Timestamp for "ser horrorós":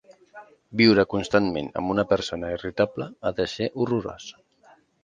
3.57-4.33